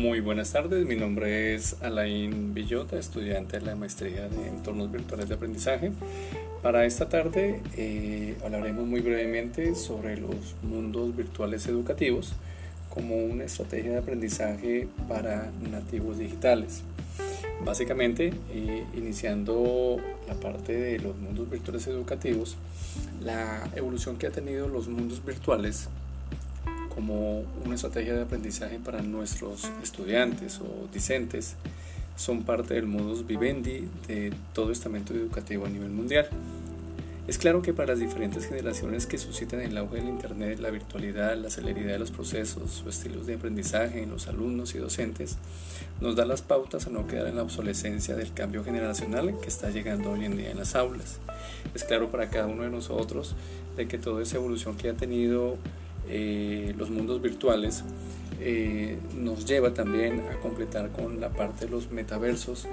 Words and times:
Muy 0.00 0.20
buenas 0.20 0.50
tardes, 0.50 0.86
mi 0.86 0.96
nombre 0.96 1.54
es 1.54 1.76
Alain 1.82 2.54
Villota, 2.54 2.98
estudiante 2.98 3.58
de 3.58 3.66
la 3.66 3.76
maestría 3.76 4.30
de 4.30 4.48
entornos 4.48 4.90
virtuales 4.90 5.28
de 5.28 5.34
aprendizaje. 5.34 5.92
Para 6.62 6.86
esta 6.86 7.10
tarde 7.10 7.60
eh, 7.76 8.34
hablaremos 8.42 8.86
muy 8.86 9.02
brevemente 9.02 9.74
sobre 9.74 10.16
los 10.16 10.56
mundos 10.62 11.14
virtuales 11.14 11.66
educativos 11.66 12.32
como 12.88 13.14
una 13.18 13.44
estrategia 13.44 13.90
de 13.90 13.98
aprendizaje 13.98 14.88
para 15.06 15.52
nativos 15.70 16.16
digitales. 16.16 16.82
Básicamente, 17.62 18.32
eh, 18.54 18.84
iniciando 18.94 19.98
la 20.26 20.32
parte 20.32 20.72
de 20.72 20.98
los 20.98 21.14
mundos 21.18 21.50
virtuales 21.50 21.86
educativos, 21.88 22.56
la 23.20 23.68
evolución 23.76 24.16
que 24.16 24.28
ha 24.28 24.30
tenido 24.30 24.66
los 24.66 24.88
mundos 24.88 25.22
virtuales 25.22 25.90
como 26.94 27.44
una 27.64 27.74
estrategia 27.74 28.14
de 28.14 28.22
aprendizaje 28.22 28.78
para 28.78 29.02
nuestros 29.02 29.70
estudiantes 29.82 30.60
o 30.60 30.88
discentes 30.92 31.56
son 32.16 32.42
parte 32.42 32.74
del 32.74 32.86
modus 32.86 33.26
vivendi 33.26 33.88
de 34.06 34.32
todo 34.52 34.72
estamento 34.72 35.14
educativo 35.14 35.64
a 35.64 35.70
nivel 35.70 35.90
mundial. 35.90 36.28
Es 37.30 37.38
claro 37.38 37.62
que 37.62 37.72
para 37.72 37.92
las 37.92 38.00
diferentes 38.00 38.46
generaciones 38.46 39.06
que 39.06 39.16
suscitan 39.16 39.60
el 39.60 39.78
auge 39.78 39.98
del 39.98 40.08
Internet, 40.08 40.58
la 40.58 40.70
virtualidad, 40.70 41.36
la 41.36 41.48
celeridad 41.48 41.92
de 41.92 41.98
los 42.00 42.10
procesos 42.10 42.82
o 42.84 42.88
estilos 42.88 43.26
de 43.26 43.34
aprendizaje 43.34 44.02
en 44.02 44.10
los 44.10 44.26
alumnos 44.26 44.74
y 44.74 44.78
docentes, 44.78 45.36
nos 46.00 46.16
da 46.16 46.24
las 46.24 46.42
pautas 46.42 46.88
a 46.88 46.90
no 46.90 47.06
quedar 47.06 47.28
en 47.28 47.36
la 47.36 47.42
obsolescencia 47.42 48.16
del 48.16 48.32
cambio 48.32 48.64
generacional 48.64 49.38
que 49.40 49.48
está 49.48 49.70
llegando 49.70 50.10
hoy 50.10 50.24
en 50.24 50.36
día 50.36 50.50
en 50.50 50.58
las 50.58 50.74
aulas. 50.74 51.20
Es 51.72 51.84
claro 51.84 52.10
para 52.10 52.30
cada 52.30 52.48
uno 52.48 52.64
de 52.64 52.70
nosotros 52.70 53.36
de 53.76 53.86
que 53.86 53.96
toda 53.96 54.22
esa 54.22 54.36
evolución 54.36 54.76
que 54.76 54.88
ha 54.88 54.94
tenido 54.94 55.56
eh, 56.08 56.74
los 56.76 56.90
mundos 56.90 57.20
virtuales 57.22 57.84
eh, 58.40 58.98
nos 59.16 59.44
lleva 59.44 59.74
también 59.74 60.22
a 60.30 60.40
completar 60.40 60.90
con 60.90 61.20
la 61.20 61.28
parte 61.30 61.66
de 61.66 61.70
los 61.70 61.90
metaversos 61.90 62.66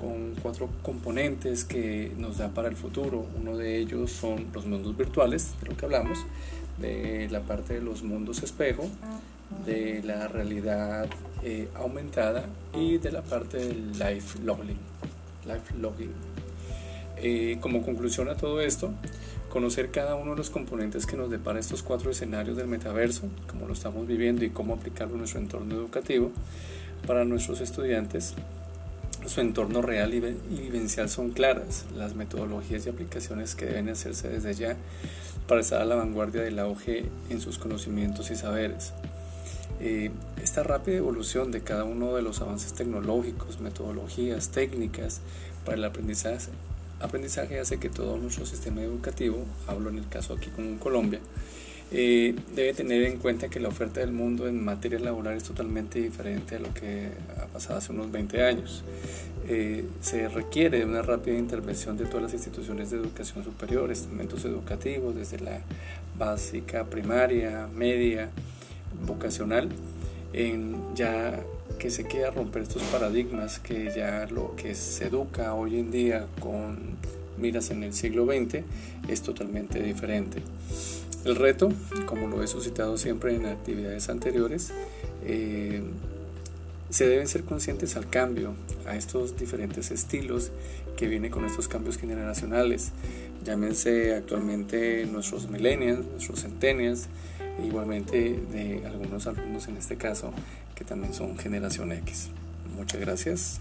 con 0.00 0.34
cuatro 0.42 0.68
componentes 0.82 1.64
que 1.64 2.12
nos 2.18 2.38
da 2.38 2.48
para 2.48 2.68
el 2.68 2.76
futuro. 2.76 3.24
Uno 3.40 3.56
de 3.56 3.78
ellos 3.78 4.10
son 4.10 4.46
los 4.52 4.66
mundos 4.66 4.96
virtuales, 4.96 5.52
de 5.60 5.68
lo 5.68 5.76
que 5.76 5.84
hablamos, 5.84 6.18
de 6.78 7.28
la 7.30 7.40
parte 7.40 7.74
de 7.74 7.80
los 7.80 8.02
mundos 8.02 8.42
espejo, 8.42 8.88
de 9.64 10.02
la 10.02 10.26
realidad 10.26 11.08
eh, 11.44 11.68
aumentada 11.74 12.46
y 12.74 12.98
de 12.98 13.12
la 13.12 13.22
parte 13.22 13.58
del 13.58 13.92
life 13.92 14.40
logging. 14.42 14.78
Life 15.46 15.74
logging. 15.78 16.12
Como 17.60 17.82
conclusión 17.82 18.28
a 18.28 18.36
todo 18.36 18.60
esto, 18.60 18.92
conocer 19.52 19.90
cada 19.90 20.14
uno 20.14 20.30
de 20.30 20.38
los 20.38 20.48
componentes 20.48 21.04
que 21.04 21.16
nos 21.16 21.30
depara 21.30 21.60
estos 21.60 21.82
cuatro 21.82 22.10
escenarios 22.10 22.56
del 22.56 22.68
metaverso, 22.68 23.28
cómo 23.46 23.66
lo 23.66 23.74
estamos 23.74 24.06
viviendo 24.06 24.46
y 24.46 24.50
cómo 24.50 24.72
aplicarlo 24.72 25.12
en 25.12 25.18
nuestro 25.18 25.40
entorno 25.40 25.74
educativo 25.74 26.32
para 27.06 27.26
nuestros 27.26 27.60
estudiantes. 27.60 28.34
Su 29.26 29.42
entorno 29.42 29.82
real 29.82 30.14
y 30.14 30.20
vivencial 30.20 31.10
son 31.10 31.30
claras, 31.30 31.84
las 31.94 32.14
metodologías 32.14 32.86
y 32.86 32.88
aplicaciones 32.88 33.54
que 33.54 33.66
deben 33.66 33.90
hacerse 33.90 34.28
desde 34.28 34.54
ya 34.54 34.76
para 35.46 35.60
estar 35.60 35.82
a 35.82 35.84
la 35.84 35.96
vanguardia 35.96 36.40
del 36.40 36.58
auge 36.58 37.04
en 37.28 37.40
sus 37.40 37.58
conocimientos 37.58 38.30
y 38.30 38.36
saberes. 38.36 38.94
Eh, 39.80 40.10
esta 40.42 40.62
rápida 40.62 40.96
evolución 40.96 41.50
de 41.52 41.60
cada 41.60 41.84
uno 41.84 42.14
de 42.14 42.22
los 42.22 42.40
avances 42.40 42.72
tecnológicos, 42.72 43.60
metodologías, 43.60 44.48
técnicas 44.48 45.20
para 45.64 45.76
el 45.76 45.84
aprendizaje 45.84 46.48
aprendizaje 47.02 47.58
hace 47.58 47.78
que 47.78 47.88
todo 47.88 48.16
nuestro 48.16 48.46
sistema 48.46 48.82
educativo, 48.82 49.44
hablo 49.66 49.90
en 49.90 49.98
el 49.98 50.08
caso 50.08 50.34
aquí 50.34 50.50
con 50.50 50.78
Colombia, 50.78 51.20
eh, 51.94 52.34
debe 52.54 52.72
tener 52.72 53.02
en 53.02 53.18
cuenta 53.18 53.48
que 53.48 53.60
la 53.60 53.68
oferta 53.68 54.00
del 54.00 54.12
mundo 54.12 54.48
en 54.48 54.64
materia 54.64 54.98
laboral 54.98 55.36
es 55.36 55.44
totalmente 55.44 56.00
diferente 56.00 56.56
a 56.56 56.58
lo 56.58 56.72
que 56.72 57.10
ha 57.38 57.46
pasado 57.48 57.78
hace 57.78 57.92
unos 57.92 58.10
20 58.10 58.42
años. 58.42 58.82
Eh, 59.46 59.84
se 60.00 60.28
requiere 60.28 60.78
de 60.78 60.84
una 60.86 61.02
rápida 61.02 61.36
intervención 61.36 61.98
de 61.98 62.06
todas 62.06 62.22
las 62.22 62.32
instituciones 62.32 62.90
de 62.90 62.96
educación 62.96 63.44
superior, 63.44 63.90
estamentos 63.90 64.44
educativos, 64.46 65.14
desde 65.14 65.40
la 65.40 65.60
básica, 66.18 66.84
primaria, 66.84 67.68
media, 67.74 68.30
vocacional, 69.06 69.68
en 70.32 70.94
ya 70.94 71.42
que 71.78 71.90
se 71.90 72.04
queda 72.04 72.30
romper 72.30 72.62
estos 72.62 72.82
paradigmas 72.84 73.58
que 73.58 73.92
ya 73.94 74.26
lo 74.30 74.54
que 74.56 74.74
se 74.74 75.06
educa 75.06 75.54
hoy 75.54 75.78
en 75.78 75.90
día 75.90 76.26
con 76.40 76.96
miras 77.38 77.70
en 77.70 77.82
el 77.82 77.92
siglo 77.92 78.26
XX 78.26 78.62
es 79.08 79.22
totalmente 79.22 79.82
diferente. 79.82 80.42
El 81.24 81.36
reto, 81.36 81.72
como 82.06 82.26
lo 82.26 82.42
he 82.42 82.46
suscitado 82.46 82.98
siempre 82.98 83.34
en 83.34 83.46
actividades 83.46 84.08
anteriores, 84.08 84.72
eh, 85.24 85.82
se 86.90 87.06
deben 87.06 87.26
ser 87.26 87.44
conscientes 87.44 87.96
al 87.96 88.08
cambio, 88.10 88.54
a 88.86 88.96
estos 88.96 89.38
diferentes 89.38 89.90
estilos 89.90 90.50
que 90.96 91.08
vienen 91.08 91.30
con 91.30 91.44
estos 91.44 91.68
cambios 91.68 91.96
generacionales. 91.96 92.92
Llámense 93.44 94.14
actualmente 94.14 95.06
nuestros 95.06 95.48
millennials, 95.48 96.04
nuestros 96.06 96.42
centennials, 96.42 97.08
igualmente 97.64 98.40
de 98.52 98.86
algunos 98.86 99.26
alumnos 99.26 99.68
en 99.68 99.76
este 99.76 99.96
caso 99.96 100.32
que 100.74 100.84
también 100.84 101.14
son 101.14 101.38
generación 101.38 101.92
X. 101.92 102.30
Muchas 102.76 103.00
gracias. 103.00 103.60